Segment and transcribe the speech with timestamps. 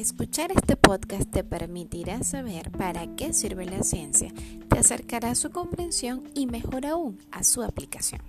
[0.00, 4.32] Escuchar este podcast te permitirá saber para qué sirve la ciencia,
[4.70, 8.22] te acercará a su comprensión y mejor aún a su aplicación.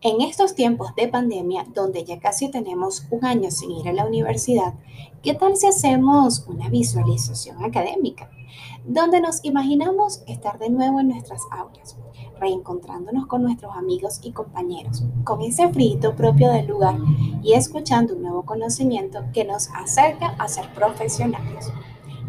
[0.00, 4.06] En estos tiempos de pandemia, donde ya casi tenemos un año sin ir a la
[4.06, 4.74] universidad,
[5.24, 8.30] ¿qué tal si hacemos una visualización académica?
[8.84, 11.96] Donde nos imaginamos estar de nuevo en nuestras aulas,
[12.38, 16.96] reencontrándonos con nuestros amigos y compañeros, con ese frito propio del lugar
[17.42, 21.72] y escuchando un nuevo conocimiento que nos acerca a ser profesionales.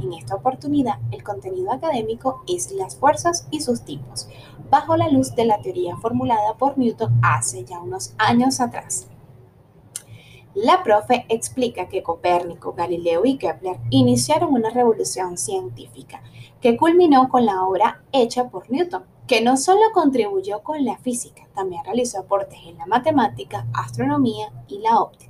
[0.01, 4.27] En esta oportunidad, el contenido académico es las fuerzas y sus tipos,
[4.69, 9.07] bajo la luz de la teoría formulada por Newton hace ya unos años atrás.
[10.55, 16.21] La profe explica que Copérnico, Galileo y Kepler iniciaron una revolución científica
[16.59, 21.47] que culminó con la obra hecha por Newton, que no solo contribuyó con la física,
[21.53, 25.29] también realizó aportes en la matemática, astronomía y la óptica.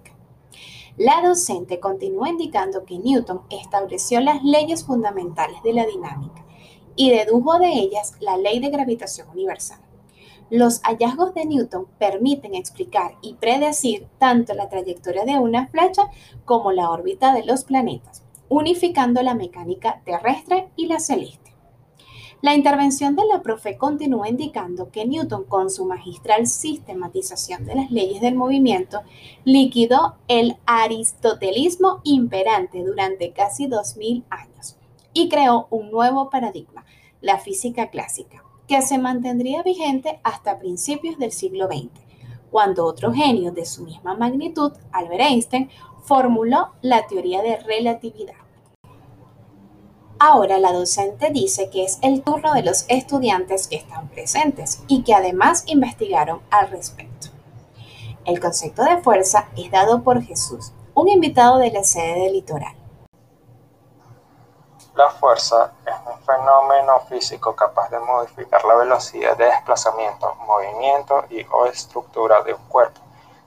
[0.98, 6.44] La docente continúa indicando que Newton estableció las leyes fundamentales de la dinámica
[7.00, 9.80] y dedujo de ellas la ley de gravitación universal.
[10.50, 16.10] Los hallazgos de Newton permiten explicar y predecir tanto la trayectoria de una flecha
[16.44, 21.54] como la órbita de los planetas, unificando la mecánica terrestre y la celeste.
[22.42, 27.92] La intervención de la profe continúa indicando que Newton, con su magistral sistematización de las
[27.92, 29.04] leyes del movimiento,
[29.46, 34.79] liquidó el aristotelismo imperante durante casi 2000 años
[35.14, 36.86] y creó un nuevo paradigma,
[37.22, 41.90] la física clásica, que se mantendría vigente hasta principios del siglo XX,
[42.52, 45.70] cuando otro genio de su misma magnitud, Albert Einstein,
[46.04, 48.36] formuló la teoría de relatividad.
[50.22, 55.04] Ahora la docente dice que es el turno de los estudiantes que están presentes y
[55.04, 57.30] que además investigaron al respecto.
[58.26, 62.79] El concepto de fuerza es dado por Jesús, un invitado de la sede del litoral.
[65.00, 71.46] La fuerza es un fenómeno físico capaz de modificar la velocidad de desplazamiento, movimiento y
[71.52, 73.00] o estructura de un cuerpo,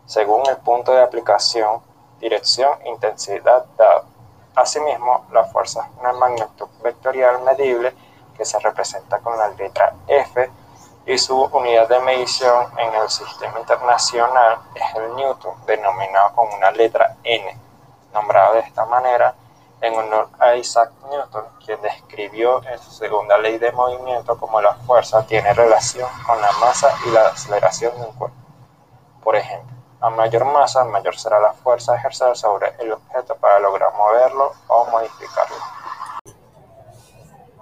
[0.06, 1.82] según el punto de aplicación,
[2.18, 4.06] dirección, intensidad dado.
[4.54, 7.94] Asimismo, la fuerza es una magnitud vectorial medible
[8.34, 10.50] que se representa con la letra F
[11.04, 16.70] y su unidad de medición en el sistema internacional es el newton, denominado con una
[16.70, 17.58] letra N,
[18.14, 19.34] nombrado de esta manera
[19.82, 25.26] en honor Isaac Newton, quien describió en su segunda ley de movimiento como la fuerza
[25.26, 28.36] tiene relación con la masa y la aceleración de un cuerpo.
[29.22, 33.60] Por ejemplo, a mayor masa, mayor será la fuerza a ejercer sobre el objeto para
[33.60, 35.56] lograr moverlo o modificarlo.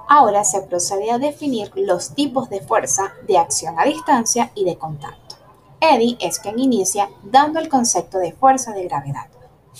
[0.08, 4.76] Ahora se procede a definir los tipos de fuerza de acción a distancia y de
[4.76, 5.36] contacto.
[5.80, 9.26] Eddy es quien inicia dando el concepto de fuerza de gravedad,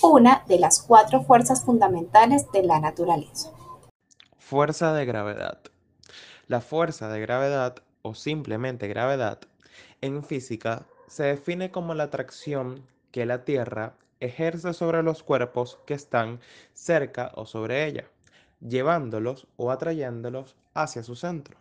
[0.01, 3.51] una de las cuatro fuerzas fundamentales de la naturaleza.
[4.37, 5.59] Fuerza de gravedad.
[6.47, 9.39] La fuerza de gravedad, o simplemente gravedad,
[10.01, 15.93] en física se define como la atracción que la Tierra ejerce sobre los cuerpos que
[15.93, 16.39] están
[16.73, 18.05] cerca o sobre ella,
[18.61, 21.57] llevándolos o atrayéndolos hacia su centro.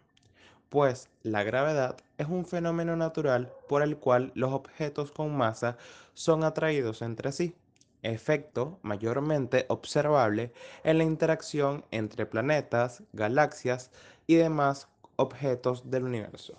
[0.69, 5.77] Pues la gravedad es un fenómeno natural por el cual los objetos con masa
[6.15, 7.55] son atraídos entre sí,
[8.03, 10.53] efecto mayormente observable
[10.85, 13.91] en la interacción entre planetas, galaxias
[14.27, 16.59] y demás objetos del universo.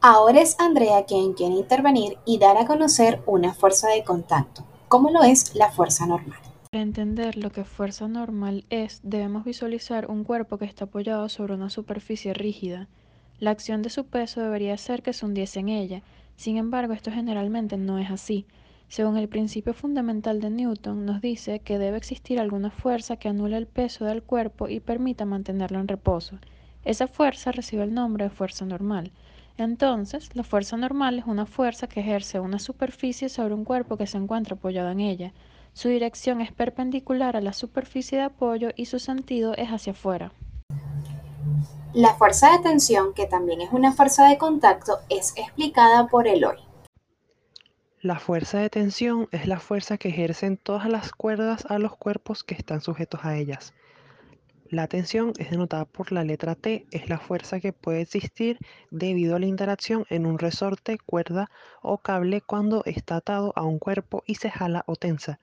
[0.00, 5.10] Ahora es Andrea quien quiere intervenir y dar a conocer una fuerza de contacto, como
[5.10, 6.38] lo es la fuerza normal.
[6.70, 11.54] Para entender lo que fuerza normal es, debemos visualizar un cuerpo que está apoyado sobre
[11.54, 12.88] una superficie rígida.
[13.38, 16.02] La acción de su peso debería ser que se hundiese en ella,
[16.36, 18.44] sin embargo esto generalmente no es así.
[18.94, 23.56] Según el principio fundamental de Newton, nos dice que debe existir alguna fuerza que anule
[23.56, 26.38] el peso del cuerpo y permita mantenerlo en reposo.
[26.84, 29.10] Esa fuerza recibe el nombre de fuerza normal.
[29.58, 34.06] Entonces, la fuerza normal es una fuerza que ejerce una superficie sobre un cuerpo que
[34.06, 35.32] se encuentra apoyado en ella.
[35.72, 40.30] Su dirección es perpendicular a la superficie de apoyo y su sentido es hacia afuera.
[41.94, 46.58] La fuerza de tensión, que también es una fuerza de contacto, es explicada por Eloy.
[48.04, 52.44] La fuerza de tensión es la fuerza que ejercen todas las cuerdas a los cuerpos
[52.44, 53.72] que están sujetos a ellas.
[54.68, 58.58] La tensión es denotada por la letra T, es la fuerza que puede existir
[58.90, 63.78] debido a la interacción en un resorte, cuerda o cable cuando está atado a un
[63.78, 65.40] cuerpo y se jala o tensa.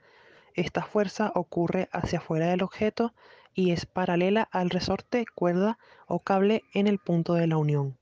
[0.54, 3.16] Esta fuerza ocurre hacia afuera del objeto
[3.56, 7.98] y es paralela al resorte, cuerda o cable en el punto de la unión.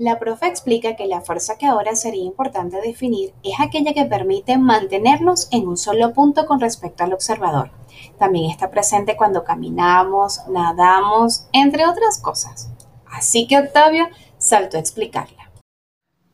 [0.00, 4.56] La profe explica que la fuerza que ahora sería importante definir es aquella que permite
[4.56, 7.70] mantenernos en un solo punto con respecto al observador.
[8.18, 12.70] También está presente cuando caminamos, nadamos, entre otras cosas.
[13.04, 14.08] Así que Octavio
[14.38, 15.50] saltó a explicarla.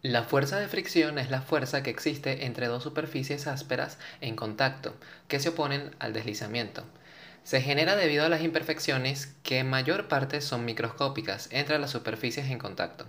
[0.00, 4.94] La fuerza de fricción es la fuerza que existe entre dos superficies ásperas en contacto,
[5.26, 6.84] que se oponen al deslizamiento.
[7.46, 12.50] Se genera debido a las imperfecciones que en mayor parte son microscópicas entre las superficies
[12.50, 13.06] en contacto.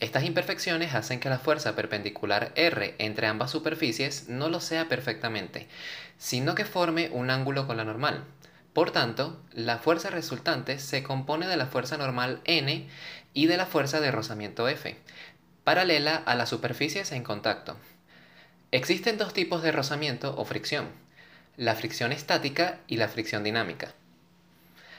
[0.00, 5.68] Estas imperfecciones hacen que la fuerza perpendicular R entre ambas superficies no lo sea perfectamente,
[6.18, 8.24] sino que forme un ángulo con la normal.
[8.72, 12.88] Por tanto, la fuerza resultante se compone de la fuerza normal N
[13.32, 14.96] y de la fuerza de rozamiento F,
[15.62, 17.76] paralela a las superficies en contacto.
[18.72, 20.88] Existen dos tipos de rozamiento o fricción
[21.58, 23.92] la fricción estática y la fricción dinámica.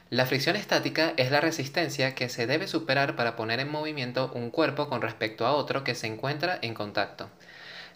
[0.10, 4.50] La fricción estática es la resistencia que se debe superar para poner en movimiento un
[4.50, 7.30] cuerpo con respecto a otro que se encuentra en contacto.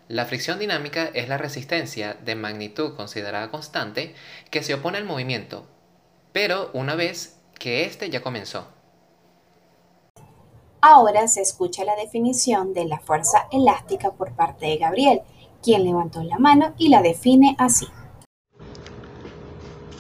[0.08, 4.16] La fricción dinámica es la resistencia de magnitud considerada constante
[4.50, 5.68] que se opone al movimiento,
[6.32, 8.70] pero una vez que éste ya comenzó.
[10.80, 15.22] Ahora se escucha la definición de la fuerza elástica por parte de Gabriel,
[15.62, 17.88] quien levantó la mano y la define así.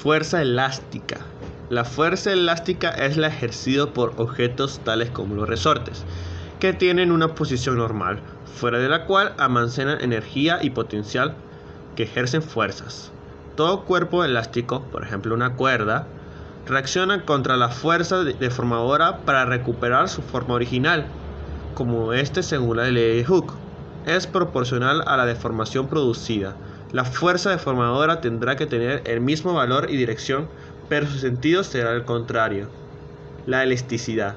[0.04, 1.20] Fuerza elástica.
[1.70, 6.04] La fuerza elástica es la ejercida por objetos tales como los resortes,
[6.60, 8.20] que tienen una posición normal,
[8.54, 11.36] fuera de la cual almacenan energía y potencial
[11.96, 13.14] que ejercen fuerzas.
[13.56, 16.06] Todo cuerpo elástico, por ejemplo una cuerda,
[16.68, 21.06] reacciona contra la fuerza deformadora para recuperar su forma original,
[21.76, 23.54] como este según la ley de Hooke.
[24.06, 26.58] Es proporcional a la deformación producida
[26.94, 30.48] la fuerza deformadora tendrá que tener el mismo valor y dirección,
[30.90, 32.70] pero su sentido será el contrario.
[33.48, 34.36] La elasticidad.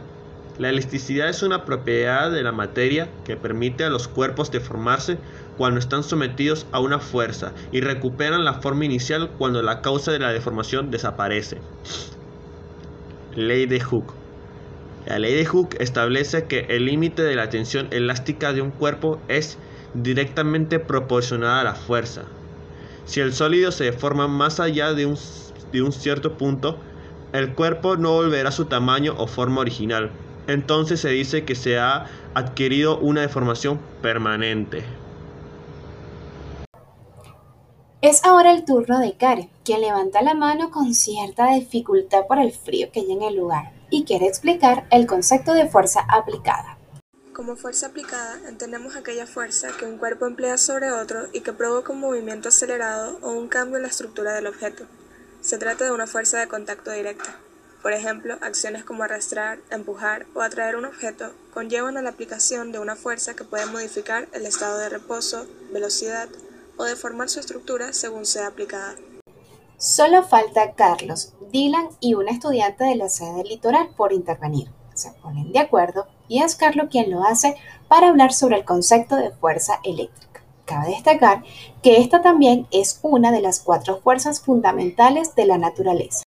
[0.57, 5.19] La elasticidad es una propiedad de la materia que permite a los cuerpos deformarse
[5.59, 10.19] cuando están sometidos a una fuerza y recuperan la forma inicial cuando la causa de
[10.19, 11.59] la deformación desaparece.
[13.35, 14.15] Ley de Hooke.
[15.05, 19.21] La ley de Hooke establece que el límite de la tensión elástica de un cuerpo
[19.29, 19.59] es
[19.93, 22.23] directamente proporcional a la fuerza.
[23.07, 25.17] Si el sólido se deforma más allá de un,
[25.73, 26.77] de un cierto punto,
[27.33, 30.11] el cuerpo no volverá a su tamaño o forma original.
[30.49, 34.85] Entonces se dice que se ha adquirido una deformación permanente.
[38.03, 42.53] Es ahora el turno de Karen, quien levanta la mano con cierta dificultad por el
[42.53, 46.76] frío que hay en el lugar y quiere explicar el concepto de fuerza aplicada.
[47.47, 51.93] Como fuerza aplicada entendemos aquella fuerza que un cuerpo emplea sobre otro y que provoca
[51.93, 54.85] un movimiento acelerado o un cambio en la estructura del objeto.
[55.43, 57.37] Se trata de una fuerza de contacto directa.
[57.83, 62.81] Por ejemplo, acciones como arrastrar, empujar o atraer un objeto conllevan a la aplicación de
[62.81, 66.29] una fuerza que puede modificar el estado de reposo, velocidad
[66.77, 68.97] o deformar su estructura según sea aplicada.
[69.79, 75.53] Solo falta Carlos, Dylan y un estudiante de la sede litoral por intervenir se ponen
[75.53, 77.57] de acuerdo y es Carlos quien lo hace
[77.89, 80.43] para hablar sobre el concepto de fuerza eléctrica.
[80.65, 81.45] Cabe destacar
[81.83, 86.25] que esta también es una de las cuatro fuerzas fundamentales de la naturaleza.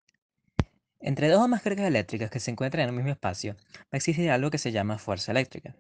[1.01, 3.97] Entre dos o más cargas eléctricas que se encuentran en el mismo espacio, va a
[3.97, 5.75] existir algo que se llama fuerza eléctrica.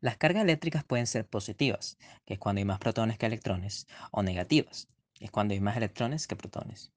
[0.00, 4.22] Las cargas eléctricas pueden ser positivas, que es cuando hay más protones que electrones, o
[4.22, 6.93] negativas, que es cuando hay más electrones que protones.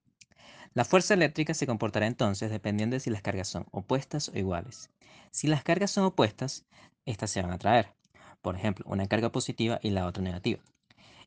[0.77, 4.91] La fuerza eléctrica se comportará entonces dependiendo de si las cargas son opuestas o iguales.
[5.31, 6.67] Si las cargas son opuestas,
[7.03, 7.95] estas se van a atraer.
[8.43, 10.61] Por ejemplo, una carga positiva y la otra negativa.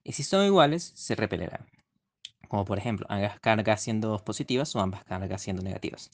[0.05, 1.67] Y si son iguales, se repelerán.
[2.47, 6.13] Como por ejemplo, ambas cargas siendo positivas o ambas cargas siendo negativas.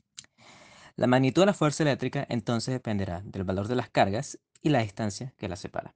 [0.94, 4.78] La magnitud de la fuerza eléctrica entonces dependerá del valor de las cargas y la
[4.78, 5.92] distancia que las separa.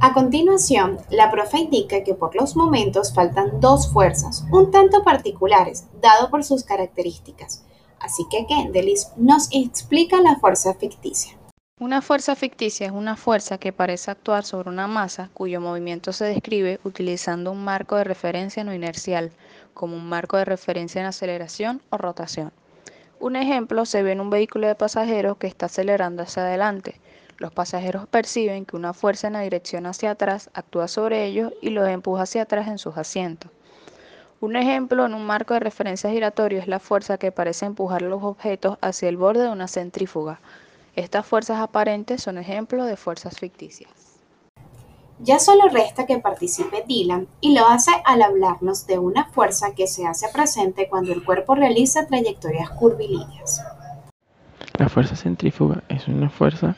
[0.00, 5.86] A continuación, la profe indica que por los momentos faltan dos fuerzas, un tanto particulares,
[6.00, 7.64] dado por sus características.
[8.00, 11.36] Así que Gendelis nos explica la fuerza ficticia.
[11.80, 16.24] Una fuerza ficticia es una fuerza que parece actuar sobre una masa cuyo movimiento se
[16.24, 19.30] describe utilizando un marco de referencia no inercial,
[19.74, 22.52] como un marco de referencia en aceleración o rotación.
[23.20, 27.00] Un ejemplo se ve en un vehículo de pasajeros que está acelerando hacia adelante.
[27.38, 31.70] Los pasajeros perciben que una fuerza en la dirección hacia atrás actúa sobre ellos y
[31.70, 33.52] los empuja hacia atrás en sus asientos.
[34.40, 38.24] Un ejemplo en un marco de referencia giratorio es la fuerza que parece empujar los
[38.24, 40.40] objetos hacia el borde de una centrífuga.
[40.96, 43.90] Estas fuerzas aparentes son ejemplos de fuerzas ficticias.
[45.20, 49.86] Ya solo resta que participe Dylan y lo hace al hablarnos de una fuerza que
[49.86, 53.62] se hace presente cuando el cuerpo realiza trayectorias curvilíneas.
[54.78, 56.76] La fuerza centrífuga es una fuerza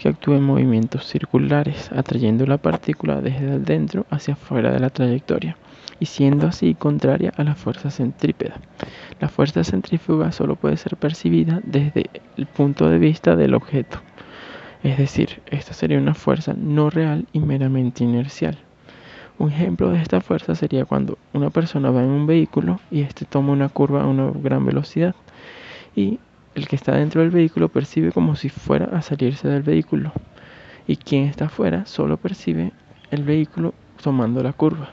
[0.00, 5.58] que actúa en movimientos circulares, atrayendo la partícula desde dentro hacia afuera de la trayectoria
[5.98, 8.54] y siendo así contraria a la fuerza centrípeta.
[9.20, 14.00] La fuerza centrífuga solo puede ser percibida desde el punto de vista del objeto,
[14.82, 18.56] es decir, esta sería una fuerza no real y meramente inercial.
[19.38, 23.26] Un ejemplo de esta fuerza sería cuando una persona va en un vehículo y este
[23.26, 25.14] toma una curva a una gran velocidad
[25.94, 26.18] y
[26.60, 30.12] el que está dentro del vehículo percibe como si fuera a salirse del vehículo
[30.86, 32.72] y quien está afuera solo percibe
[33.10, 34.90] el vehículo tomando la curva.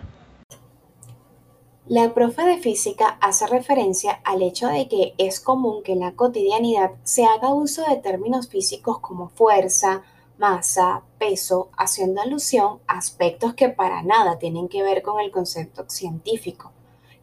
[1.87, 6.13] La profe de física hace referencia al hecho de que es común que en la
[6.13, 10.03] cotidianidad se haga uso de términos físicos como fuerza,
[10.37, 15.85] masa, peso, haciendo alusión a aspectos que para nada tienen que ver con el concepto
[15.87, 16.71] científico.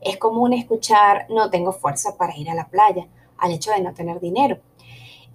[0.00, 3.06] Es común escuchar no tengo fuerza para ir a la playa,
[3.38, 4.58] al hecho de no tener dinero.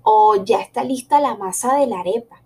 [0.03, 2.41] O ya está lista la masa de la arepa.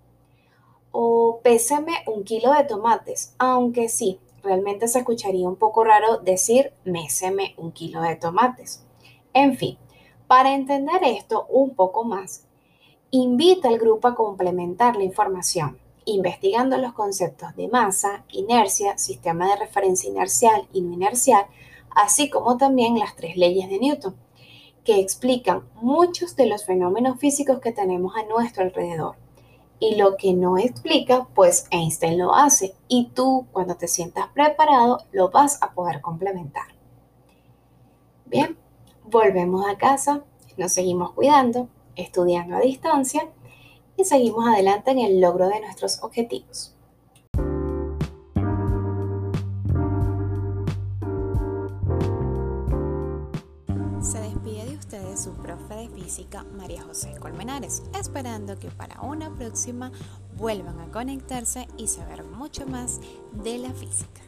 [0.91, 6.73] O péseme un kilo de tomates, aunque sí, realmente se escucharía un poco raro decir
[6.83, 8.83] méseme un kilo de tomates.
[9.33, 9.77] En fin,
[10.27, 12.45] para entender esto un poco más,
[13.09, 19.55] invita al grupo a complementar la información, investigando los conceptos de masa, inercia, sistema de
[19.55, 21.45] referencia inercial y no inercial,
[21.91, 24.15] así como también las tres leyes de Newton,
[24.83, 29.15] que explican muchos de los fenómenos físicos que tenemos a nuestro alrededor.
[29.79, 34.99] Y lo que no explica, pues Einstein lo hace y tú cuando te sientas preparado
[35.11, 36.67] lo vas a poder complementar.
[38.25, 38.57] Bien,
[39.05, 40.23] volvemos a casa,
[40.57, 43.29] nos seguimos cuidando, estudiando a distancia
[43.97, 46.72] y seguimos adelante en el logro de nuestros objetivos.
[55.55, 59.91] Profe de física María José Colmenares, esperando que para una próxima
[60.35, 62.99] vuelvan a conectarse y saber mucho más
[63.43, 64.21] de la física.